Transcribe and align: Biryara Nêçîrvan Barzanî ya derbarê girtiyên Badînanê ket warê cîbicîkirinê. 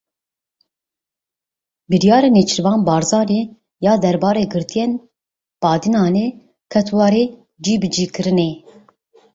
Biryara 1.89 2.29
Nêçîrvan 2.35 2.79
Barzanî 2.87 3.41
ya 3.85 3.93
derbarê 4.03 4.45
girtiyên 4.53 4.91
Badînanê 5.61 6.27
ket 6.71 6.87
warê 6.97 7.25
cîbicîkirinê. 7.63 8.51